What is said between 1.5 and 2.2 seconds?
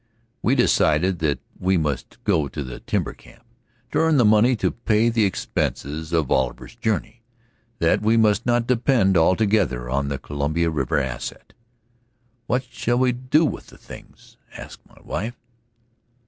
we must